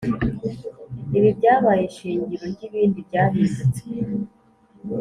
[1.17, 3.83] Ibi byabaye ishingiro ry' ibindi byahindutse